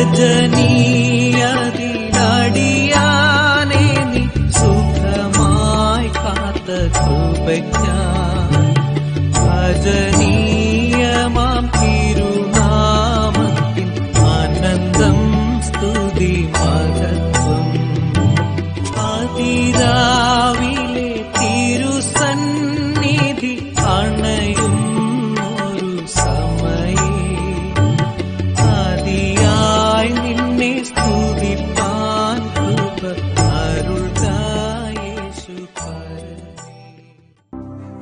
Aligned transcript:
فتني 0.00 0.99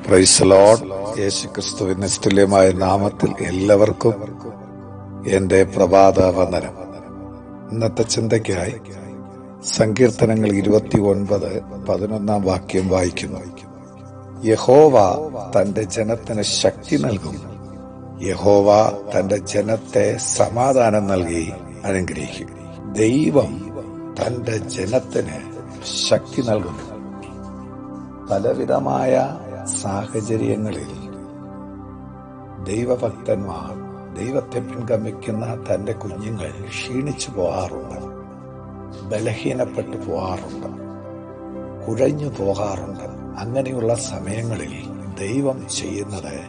price 0.08 0.42
load 0.42 1.20
യേശു 1.20 1.46
ക്രിസ്തുവിന് 1.46 2.02
നിസ്തുല്യമായ 2.02 2.70
നാമത്തിൽ 2.70 3.34
എല്ലാവർക്കും 3.40 4.14
എന്റെ 5.28 5.64
പ്രഭാത 5.64 6.24
വന്ദനം. 6.24 6.74
ഇന്നത്തെ 7.72 8.02
ചിന്തയ്ക്കായി 8.02 8.74
സങ്കീർത്തനങ്ങൾ 9.64 10.48
ഇരുപത്തി 10.48 11.00
ഒൻപത് 11.00 11.62
പതിനൊന്നാം 11.62 12.42
വാക്യം 12.42 12.88
വായിക്കുന്നു. 12.88 13.40
യഹോവ 14.44 14.94
തന്റെ 15.56 15.82
ജനത്തിന് 15.82 16.42
ശക്തി 16.42 16.96
നൽകും. 16.96 17.36
യഹോവ 18.22 18.92
തന്റെ 19.18 19.36
ജനത്തെ 19.36 20.16
സമാധാനം 20.16 21.06
നൽകി 21.06 21.52
അനുഗ്രഹിക്കും. 21.84 22.48
ദൈവം 22.92 23.82
തന്റെ 24.22 24.56
ജനത്തിന് 24.56 25.40
ശക്തി 26.08 26.42
നൽകുന്നു. 26.42 26.98
പലവിധമായ 28.30 29.38
സാഹചര്യങ്ങളിൽ 29.68 31.08
ദൈവഭക്തന്മാർ 32.64 33.88
ദൈവത്തെ 34.14 34.58
പിൻഗമിക്കുന്ന 34.58 35.64
തന്റെ 35.70 35.92
കുഞ്ഞുങ്ങൾ 35.92 36.50
ക്ഷീണിച്ചു 36.68 37.30
പോകാറുണ്ട് 37.30 38.18
ബലഹീനപ്പെട്ടു 39.08 39.96
പോകാറുണ്ട് 39.96 40.88
കുഴഞ്ഞു 41.86 42.28
പോകാറുണ്ട്. 42.28 43.04
അങ്ങനെയുള്ള 43.40 43.94
സമയങ്ങളിൽ 43.94 44.74
ദൈവം 45.18 45.68
ചെയ്യുന്നത് 45.68 46.40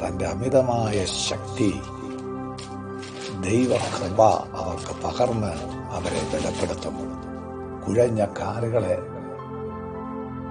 തന്റെ 0.00 0.26
അമിതമായ 0.26 1.04
ശക്തി 1.04 1.80
ദൈവകൃപ 3.40 4.22
അവർക്ക് 4.56 5.06
പകർന്ന് 5.06 5.52
അവരെ 5.92 6.22
ബലപ്പെടുത്തുന്നു. 6.34 7.22
കുഴഞ്ഞ 7.86 8.24
കാലുകളെ 8.24 8.98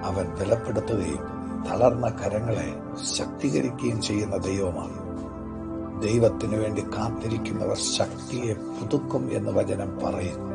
അവൻ 0.04 0.24
ബലപ്പെടുത്തുകയും 0.40 1.41
തളർന്ന 1.70 2.08
കരങ്ങളെ 2.08 2.74
ശക്തീകരിക്കുകയും 3.16 4.02
ചെയ്യുന്ന 4.02 4.36
ദൈവമാണ്. 4.36 5.12
ദൈവത്തിനു 6.02 6.56
വേണ്ടി 6.56 6.82
കാത്തിരിക്കുന്നവർ 6.82 7.76
ശക്തിയെ 7.76 8.54
പുതുക്കും 8.54 9.32
എന്ന് 9.32 9.50
വചനം 9.50 9.98
പറയുന്നു. 9.98 10.52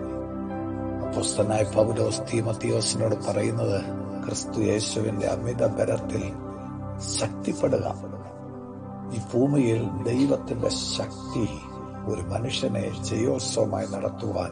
അപ്പുസ്തനായ 1.07 1.63
പൗലോസ് 1.63 2.21
തീമത്തിയോസിനോട് 2.33 3.15
പറയുന്നത് 3.15 3.81
ക്രിസ്തു 4.25 4.59
യേശുവിന്റെ 4.59 5.27
അമിത 5.27 5.67
ബലത്തിൽ 5.67 6.33
ശക്തിപ്പെടുക. 7.19 7.95
ഈ 9.13 9.17
ഭൂമിയിൽ 9.33 9.89
ദൈവത്തിന്റെ 10.03 10.69
ശക്തി 10.69 11.49
ഒരു 12.05 12.21
മനുഷ്യനെ 12.21 13.03
ജയോത്സവമായി 13.03 13.85
നടത്തുവാൻ 13.85 14.51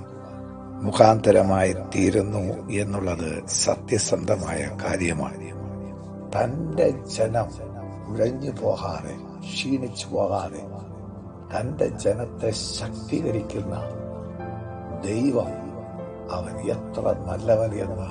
മുഖാന്തരമായി 0.85 1.73
തീരുന്നു 1.73 2.69
എന്നുള്ളത് 2.69 3.47
സത്യസന്ധമായ 3.47 4.77
കാര്യമാണ്. 4.85 5.64
തന്റെ 6.35 6.89
ജനം 6.89 7.49
ഉഴഞ്ഞു 8.07 8.51
പോകാതെ 8.61 9.15
ക്ഷീണിച്ചു 9.39 10.07
പോകാതെ 10.07 10.63
തന്റെ 11.55 11.87
ജനത്തെ 11.87 12.51
ശക്തീകരിക്കുന്ന 12.51 13.75
ദൈവം 15.03 15.51
അവൻ 16.31 16.71
എത്ര 16.71 17.13
നല്ലവൻ 17.27 17.73
എന്ന് 17.75 18.09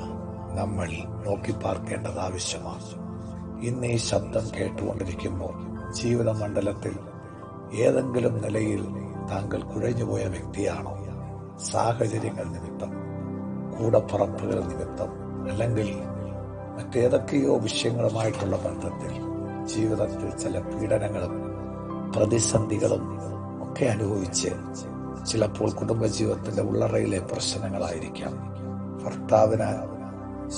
നമ്മൾ 0.57 0.89
നോക്കി 1.27 1.53
പാർക്കേണ്ടത് 1.53 2.19
ആവശ്യമാണ്. 2.19 3.05
ഇന്ന് 3.63 3.87
ഈ 3.87 3.97
ശബ്ദം 3.97 4.51
കേട്ടുകൊണ്ടിരിക്കുമ്പോൾ 4.61 5.55
ജീവിത 5.93 6.29
മണ്ഡലത്തിൽ 6.31 6.99
ഏതെങ്കിലും 7.75 8.43
നിലയിൽ 8.43 8.87
താങ്കൾ 9.31 9.63
കുഴഞ്ഞുപോയ 9.63 10.25
വ്യക്തിയാണോ? 10.25 10.91
സാഹചര്യങ്ങൾ 11.73 12.45
നിമിത്തം 12.45 12.91
കൂടപ്പറപ്പുകൾ 13.79 14.65
നിമിത്തം 14.65 15.11
അല്ലെങ്കിൽ 15.51 15.89
മറ്റേതൊക്കെയോ 16.77 17.57
വിഷയങ്ങളുമായിട്ടുള്ള 17.57 18.57
ബന്ധത്തിൽ 18.57 19.35
ജീവിതത്തിൽ 19.65 20.31
ചില 20.31 20.59
പീഡനങ്ങളും 20.59 21.55
പ്രതിസന്ധികളും 22.17 23.19
ഒക്കെ 23.63 23.85
അനുഭവിച്ച് 23.85 24.49
ചിലപ്പോൾ 25.31 25.71
കുടുംബജീവിതത്തിന്റെ 25.71 26.63
ഉള്ളറയിലെ 26.63 27.19
പ്രശ്നങ്ങളായിരിക്കാം. 27.19 28.33
ഭർത്താവിന് 29.05 29.95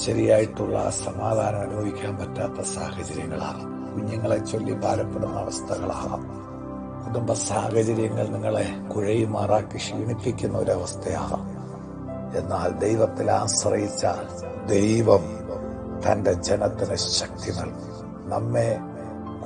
ശരിയായിട്ടുള്ള 0.04 0.91
സമാധാനം 0.91 1.60
അനുഭവിക്കാൻ 1.60 2.16
പറ്റാത്ത 2.16 2.60
സാഹചര്യങ്ങളാണ്. 2.60 3.77
കുഞ്ഞുങ്ങളെ 3.94 4.38
ചൊല്ലി 4.38 4.72
ഭാരപ്പെടുന്ന 4.72 5.38
അവസ്ഥകളാകാം 5.38 6.37
കുടുംബ 7.04 7.33
സാഹചര്യങ്ങൾ 7.33 8.27
നിങ്ങളെ 8.27 8.66
കുഴയുമാറാക്കി 8.94 9.77
ക്ഷീണിപ്പിക്കുന്ന 9.77 10.59
ഒരവസ്ഥയാകാം 10.59 11.44
എന്നാൽ 12.37 12.78
ദൈവത്തിൽ 12.78 13.31
ആശ്രയിച്ചാൽ 13.31 14.25
ദൈവം 14.66 15.25
തന്റെ 16.06 16.33
ജനത്തിന് 16.33 16.94
ശക്തി 16.94 17.50
നൽകും. 17.53 17.93
നമ്മെ 18.28 18.78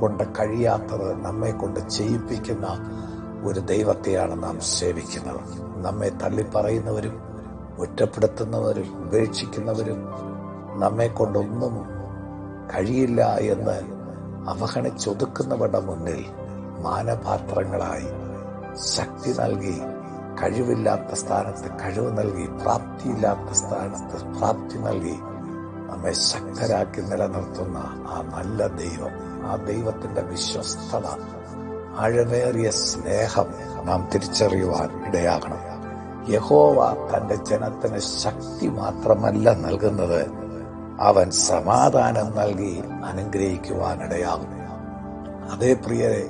കൊണ്ട് 0.01 0.25
കഴിയാത്തത് 0.39 1.25
നമ്മെ 1.25 1.51
കൊണ്ട് 1.53 1.81
ചെയ്യിപ്പിക്കുന്ന 1.91 2.67
ഒരു 3.45 3.61
ദൈവത്തെയാണ് 3.61 4.43
നാം 4.43 4.61
സേവിക്കുന്നത്. 4.61 5.43
നമ്മെ 5.87 6.09
തള്ളിപ്പറയുന്നവരും 6.23 7.17
ഒറ്റപ്പെടുത്തുന്നവരും 7.79 8.89
ഉപേക്ഷിക്കുന്നവരും 9.05 10.01
നമ്മെ 10.79 11.09
കൊണ്ടൊന്നും 11.09 11.75
കഴിയില്ല 12.73 13.35
എന്ന് 13.37 13.79
അവഗണിച്ചൊതുക്കുന്നവരുടെ 14.51 15.81
മുന്നിൽ 15.81 16.21
മാനപാത്രങ്ങളായി 16.79 18.11
ശക്തി 18.97 19.31
നൽകി 19.33 19.77
കഴിവില്ലാത്ത 20.41 21.15
സ്ഥാനത്ത് 21.15 21.71
കഴിവ് 21.83 22.19
നൽകി 22.19 22.47
പ്രാപ്തിയില്ലാത്ത 22.63 23.51
സ്ഥാനത്ത് 23.53 24.39
പ്രാപ്തി 24.39 24.79
നൽകി 24.79 25.17
നമ്മെ 25.91 26.13
ശക്തരാക്കി 26.13 27.01
നിലനിർത്തുന്ന 27.01 27.79
ആ 28.09 28.33
നല്ല 28.39 28.67
ദൈവം 28.67 29.11
ആ 29.51 29.57
ദൈവത്തിന്റെ 29.57 30.23
വിശ്വസ്തത 30.23 31.07
ആഴമേറിയ 31.99 32.71
സ്നേഹം 32.71 33.47
നാം 33.83 34.09
തിരിച്ചറിയുവാൻ 34.15 35.07
ഇടയാകണം. 35.07 35.71
യഹോവ 36.33 37.09
തന്റെ 37.15 37.35
ജനത്തിന് 37.35 37.99
ശക്തി 37.99 38.69
മാത്രമല്ല 38.69 39.51
നൽകുന്നത്. 39.51 40.31
അവൻ 41.01 41.31
സമാധാനം 41.31 42.37
നൽകി 42.37 42.83
അനുഗ്രഹിക്കുവാനിടയാകും 43.05 44.61
അതേ 45.53 45.73
പ്രിയരെ 45.73 46.29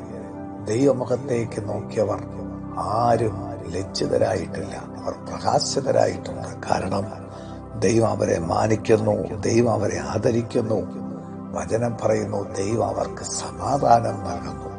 ദൈവമുഖത്തേക്ക് 0.64 1.68
നോക്കിയവർ 1.68 2.22
ആരും 2.78 3.50
ലജ്ജിതരായിട്ടില്ല. 3.70 4.76
അവർ 4.76 5.12
പ്രകാശിതരായിട്ടുണ്ട്. 5.12 6.70
കാരണം 6.70 7.29
ദൈവം 7.78 8.08
അവരെ 8.08 8.38
മാനിക്കുന്നു 8.38 9.40
ദൈവം 9.40 9.72
അവരെ 9.72 9.98
ആദരിക്കുന്നു. 9.98 11.10
വചനം 11.52 11.96
പറയുന്നു 12.04 12.54
ദൈവം 12.54 12.86
അവർക്ക് 12.86 13.22
സമാധാനം 13.22 14.20
നൽകുന്നു. 14.24 14.70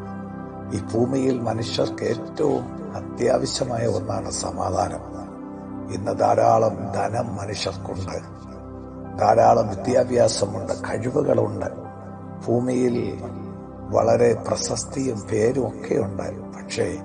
ഈ 0.78 0.94
ഭൂമിയിൽ 0.94 1.40
മനുഷ്യർക്ക് 1.40 2.04
ഏറ്റവും 2.04 2.64
അത്യാവശ്യമായ 2.96 3.88
ഒന്നാണ് 3.88 4.32
സമാധാനം. 4.32 5.12
ഇന്ന് 5.94 6.20
ധാരാളം 6.20 6.76
ധനം 6.96 7.36
മനുഷ്യർക്കുണ്ട്. 7.36 8.42
ധാരാളം 9.20 9.68
വിദ്യാഭ്യാസമുണ്ട് 9.68 10.74
കഴിവുകളുണ്ട്. 10.74 11.66
ഭൂമിയിൽ 12.48 13.22
വളരെ 13.90 14.34
പ്രശസ്തിയും 14.48 15.22
പേരും 15.22 15.68
ഒക്കെ 15.68 15.96
ഉണ്ട് 15.96 16.42
പക്ഷേ 16.42 16.98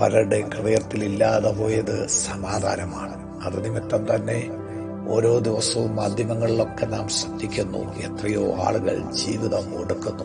പലരുടെയും 0.00 0.50
ഹൃദയത്തിൽ 0.50 1.04
ഇല്ലാതെ 1.04 1.50
പോയത് 1.50 2.06
സമാധാനമാണ്. 2.08 3.44
അത് 3.44 3.64
നിമിത്തം 3.64 4.14
തന്നെ 4.14 4.63
ഓരോ 5.08 5.38
ദിവസവും 5.38 5.96
മാധ്യമങ്ങളിലൊക്കെ 5.96 6.86
നാം 6.86 7.08
ശ്രദ്ധിക്കുന്നു. 7.08 7.78
എത്രയോ 7.78 8.62
ആളുകൾ 8.62 9.10
ജീവിതം 9.12 9.78
ഒടുക്കുന്നു. 9.78 10.24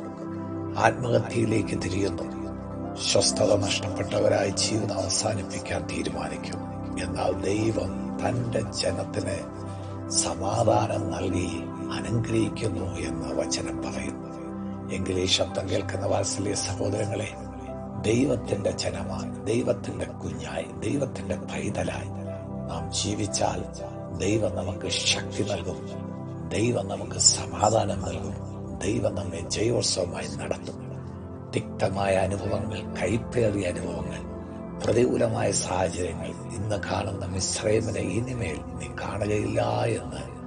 ആത്മഹത്യയിലേക്ക് 0.80 1.70
തിരിയുന്നു. 1.70 2.24
സ്വസ്ഥത 3.12 3.56
നഷ്ടപ്പെട്ടവരായി 3.56 4.50
ജീവിതം 4.50 4.94
അവസാനിപ്പിക്കാൻ 4.94 5.88
തീരുമാനിക്കും. 5.88 6.60
എന്നാൽ 7.04 7.31
ദൈവം 7.42 8.20
തന്റെ 8.28 8.60
ജനത്തിന് 8.60 9.60
സമാധാനം 10.10 11.12
നൽകി 11.12 11.50
അനുഗ്രഹിക്കുന്നു 11.94 12.86
എന്ന് 12.86 13.36
വചനം 13.36 13.81
പറയുന്നു. 13.81 14.30
എങ്കിൽ 14.94 15.20
ഈ 15.20 15.26
ശബ്ദം 15.26 15.70
കേൾക്കുന്ന 15.70 16.06
വാത്സല്യ 16.06 16.54
സഹോദരങ്ങളെ 16.54 17.30
ദൈവത്തിന്റെ 18.02 18.72
ജനമായി 18.72 19.56
ദൈവത്തിന്റെ 19.56 20.06
കുഞ്ഞായി 20.06 20.90
ദൈവത്തിന്റെ 20.90 21.36
പൈതലായി 21.36 22.10
നാം 22.70 22.92
ജീവിച്ചാൽ 23.04 23.90
ദൈവം 24.17 24.56
നമുക്ക് 24.56 24.89
ശക്തി 24.89 25.44
നൽകും. 25.44 26.09
ദൈവം 26.50 26.88
നമുക്ക് 26.88 27.19
സമാധാനം 27.19 28.01
നൽകും. 28.01 28.35
ദൈവം 28.79 29.15
നമ്മെ 29.15 29.50
ജയോത്സവമായി 29.50 30.27
നടത്തും. 30.35 30.89
തിക്തമായ 31.56 32.15
അനുഭവങ്ങൾ 32.15 32.95
കൈപ്പേറിയ 33.01 33.67
അനുഭവങ്ങൾ 33.67 34.29
പ്രതികൂലമായ 34.85 35.51
സാഹചര്യങ്ങൾ 35.51 36.25
ഇന്ന് 36.25 36.75
കാണുന്ന 36.75 37.25
മിശ്രൈമിനെ 37.25 38.00
ഇനിമേൽ 38.00 38.59
നീ 38.79 38.88
കാണുകയില്ല 39.01 39.61
എന്ന് 39.85 40.39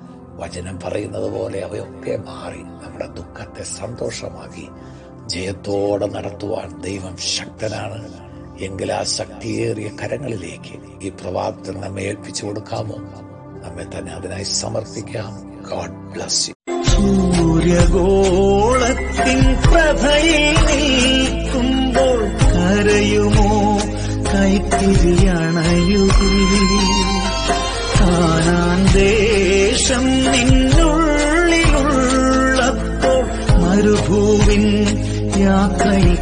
വചനം 0.42 0.80
പറയുന്നത് 0.80 1.30
പോലെ 1.30 1.60
അവയൊക്കെ 1.60 2.16
മാറി 2.16 2.62
നമ്മുടെ 2.62 3.06
ദുഃഖത്തെ 3.06 3.62
സന്തോഷമാക്കി 3.62 4.68
ജയത്തോടെ 5.26 6.06
നടത്തുവാൻ 6.06 6.80
ദൈവം 6.80 7.16
ശക്തനാണ്. 7.16 8.32
എങ്കിൽ 8.60 8.92
ആ 8.92 9.02
ശക്തിയേറിയ 9.02 9.88
കരങ്ങളിലേക്ക് 9.88 11.04
ഈ 11.04 11.08
പ്രഭാതത്തിൽ 11.08 11.80
നമ്മെ 11.80 12.02
ഏൽപ്പിച്ചു 12.02 12.46
കൊടുക്കാമോ? 12.46 13.31
നമ്മെ 13.64 13.84
തന്നെ 13.84 14.12
അതിനായി 14.12 14.42
സമർപ്പിക്കാം. 14.42 15.32
ഗോഡ് 15.70 16.12
ബ്ലസ് 16.12 16.48
യു 16.48 16.54
സൂര്യഗോളത്തിൻ 16.90 19.40
പ്രഭയിൽ 19.64 20.54
നിൽക്കുമ്പോൾ 20.68 22.20
കരയുമോ? 22.42 23.50
കൈത്തിരിയണയുകി 24.32 26.34
കാണാൻ 28.00 28.78
ദേശം 28.92 30.04
നിന്നുള്ളിലുള്ളപ്പോൾ 30.32 33.22
മരുഭൂവിൻ 33.62 34.64
യാത്രയിൽ 35.40 36.16